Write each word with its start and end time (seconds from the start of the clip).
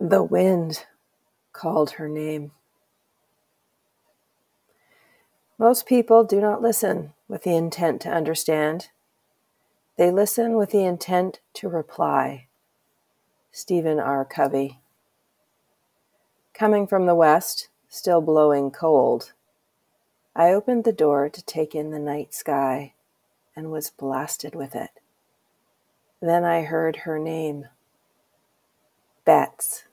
The 0.00 0.22
wind 0.22 0.86
called 1.52 1.92
her 1.92 2.08
name. 2.08 2.52
Most 5.58 5.86
people 5.86 6.22
do 6.22 6.40
not 6.40 6.62
listen 6.62 7.14
with 7.26 7.42
the 7.42 7.56
intent 7.56 8.00
to 8.02 8.08
understand. 8.08 8.90
They 9.96 10.12
listen 10.12 10.56
with 10.56 10.70
the 10.70 10.84
intent 10.84 11.40
to 11.54 11.68
reply. 11.68 12.46
Stephen 13.50 13.98
R. 13.98 14.24
Covey. 14.24 14.78
Coming 16.54 16.86
from 16.86 17.06
the 17.06 17.16
west, 17.16 17.66
still 17.88 18.20
blowing 18.20 18.70
cold, 18.70 19.32
I 20.36 20.52
opened 20.52 20.84
the 20.84 20.92
door 20.92 21.28
to 21.28 21.44
take 21.44 21.74
in 21.74 21.90
the 21.90 21.98
night 21.98 22.32
sky 22.32 22.94
and 23.56 23.72
was 23.72 23.90
blasted 23.90 24.54
with 24.54 24.76
it. 24.76 24.90
Then 26.22 26.44
I 26.44 26.62
heard 26.62 26.98
her 26.98 27.18
name 27.18 27.66
Bets. 29.24 29.87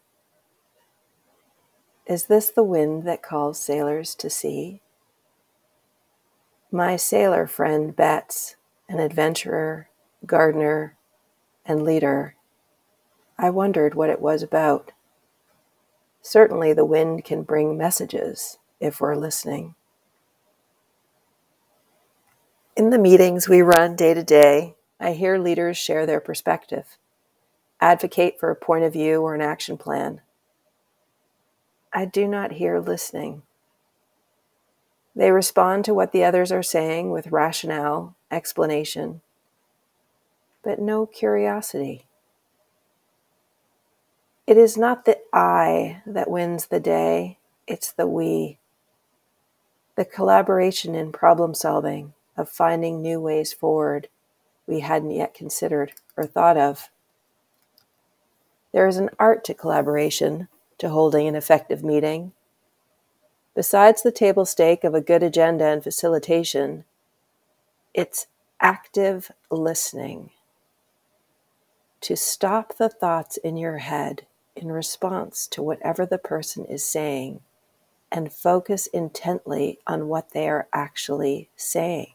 Is 2.07 2.27
this 2.27 2.51
the 2.51 2.63
wind 2.63 3.03
that 3.07 3.23
calls 3.23 3.59
sailors 3.59 4.13
to 4.15 4.29
sea? 4.29 4.81
My 6.71 6.97
sailor 6.97 7.47
friend 7.47 7.95
Bets, 7.95 8.57
an 8.87 8.99
adventurer, 8.99 9.89
gardener, 10.23 10.97
and 11.65 11.81
leader, 11.81 12.35
I 13.39 13.49
wondered 13.49 13.95
what 13.95 14.11
it 14.11 14.21
was 14.21 14.43
about. 14.43 14.91
Certainly, 16.21 16.73
the 16.73 16.85
wind 16.85 17.25
can 17.25 17.41
bring 17.41 17.75
messages 17.75 18.59
if 18.79 19.01
we're 19.01 19.15
listening. 19.15 19.73
In 22.77 22.91
the 22.91 22.99
meetings 22.99 23.49
we 23.49 23.61
run 23.61 23.95
day 23.95 24.13
to 24.13 24.23
day, 24.23 24.75
I 24.99 25.13
hear 25.13 25.39
leaders 25.39 25.77
share 25.77 26.05
their 26.05 26.21
perspective, 26.21 26.97
advocate 27.81 28.39
for 28.39 28.51
a 28.51 28.55
point 28.55 28.83
of 28.83 28.93
view 28.93 29.21
or 29.21 29.33
an 29.33 29.41
action 29.41 29.75
plan. 29.75 30.21
I 31.97 32.03
do 32.03 32.27
not 32.27 32.51
hear 32.51 32.77
listening. 32.81 33.43
They 35.15 35.31
respond 35.31 35.85
to 35.85 35.93
what 35.93 36.11
the 36.11 36.25
others 36.25 36.51
are 36.51 36.61
saying 36.61 37.09
with 37.09 37.31
rationale, 37.31 38.17
explanation, 38.29 39.21
but 40.61 40.77
no 40.77 41.05
curiosity. 41.05 42.05
It 44.45 44.57
is 44.57 44.77
not 44.77 45.05
the 45.05 45.19
I 45.31 46.01
that 46.05 46.29
wins 46.29 46.65
the 46.65 46.81
day, 46.81 47.37
it's 47.65 47.93
the 47.93 48.07
we. 48.07 48.59
The 49.95 50.03
collaboration 50.03 50.95
in 50.95 51.13
problem 51.13 51.53
solving, 51.53 52.13
of 52.35 52.49
finding 52.49 53.01
new 53.01 53.21
ways 53.21 53.53
forward 53.53 54.09
we 54.67 54.81
hadn't 54.81 55.11
yet 55.11 55.33
considered 55.33 55.93
or 56.17 56.25
thought 56.25 56.57
of. 56.57 56.89
There 58.73 58.85
is 58.85 58.97
an 58.97 59.11
art 59.17 59.45
to 59.45 59.53
collaboration 59.53 60.49
to 60.77 60.89
holding 60.89 61.27
an 61.27 61.35
effective 61.35 61.83
meeting. 61.83 62.33
Besides 63.55 64.01
the 64.01 64.11
table 64.11 64.45
stake 64.45 64.83
of 64.83 64.93
a 64.93 65.01
good 65.01 65.23
agenda 65.23 65.65
and 65.65 65.83
facilitation, 65.83 66.83
it's 67.93 68.27
active 68.59 69.31
listening. 69.49 70.31
To 72.01 72.15
stop 72.15 72.77
the 72.77 72.89
thoughts 72.89 73.37
in 73.37 73.57
your 73.57 73.77
head 73.77 74.27
in 74.55 74.71
response 74.71 75.47
to 75.47 75.63
whatever 75.63 76.05
the 76.05 76.17
person 76.17 76.65
is 76.65 76.85
saying 76.85 77.41
and 78.11 78.31
focus 78.31 78.87
intently 78.87 79.79
on 79.87 80.07
what 80.07 80.31
they 80.31 80.47
are 80.47 80.67
actually 80.71 81.49
saying. 81.55 82.13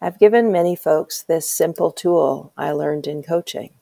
I've 0.00 0.18
given 0.18 0.52
many 0.52 0.76
folks 0.76 1.22
this 1.22 1.48
simple 1.48 1.90
tool 1.90 2.52
I 2.56 2.72
learned 2.72 3.06
in 3.06 3.22
coaching. 3.22 3.72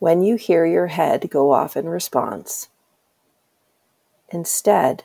When 0.00 0.22
you 0.22 0.36
hear 0.36 0.64
your 0.64 0.86
head 0.86 1.28
go 1.28 1.52
off 1.52 1.76
in 1.76 1.86
response, 1.86 2.70
instead, 4.30 5.04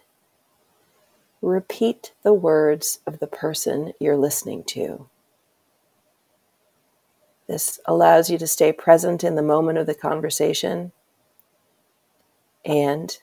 repeat 1.42 2.14
the 2.23 2.33
words 2.33 3.02
of 3.05 3.20
the 3.20 3.28
person 3.28 3.92
you're 4.00 4.16
listening 4.16 4.64
to. 4.64 5.10
This 7.45 7.78
allows 7.86 8.30
you 8.30 8.38
to 8.38 8.48
stay 8.48 8.72
present 8.72 9.22
in 9.22 9.36
the 9.36 9.42
moment 9.42 9.78
of 9.78 9.86
the 9.86 9.94
conversation 9.94 10.94
and 12.64 13.20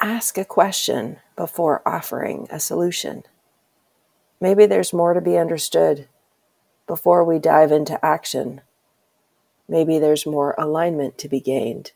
ask 0.00 0.36
a 0.36 0.44
question 0.44 1.18
before 1.36 1.80
offering 1.86 2.48
a 2.50 2.58
solution. 2.58 3.22
Maybe 4.40 4.66
there's 4.66 4.92
more 4.92 5.14
to 5.14 5.20
be 5.20 5.38
understood 5.38 6.08
before 6.88 7.22
we 7.22 7.38
dive 7.38 7.70
into 7.70 8.04
action 8.04 8.62
Maybe 9.68 9.98
there's 9.98 10.26
more 10.26 10.54
alignment 10.58 11.18
to 11.18 11.28
be 11.28 11.40
gained. 11.40 11.92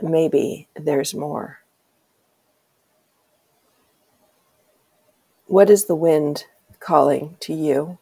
Maybe 0.00 0.68
there's 0.74 1.14
more. 1.14 1.60
What 5.46 5.70
is 5.70 5.84
the 5.84 5.94
wind 5.94 6.44
calling 6.80 7.36
to 7.40 7.54
you? 7.54 7.98